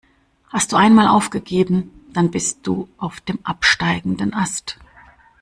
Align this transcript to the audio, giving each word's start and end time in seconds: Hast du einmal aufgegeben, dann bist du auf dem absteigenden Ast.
Hast 0.49 0.71
du 0.71 0.77
einmal 0.77 1.07
aufgegeben, 1.07 1.91
dann 2.11 2.31
bist 2.31 2.65
du 2.65 2.89
auf 2.97 3.21
dem 3.21 3.37
absteigenden 3.45 4.33
Ast. 4.33 4.79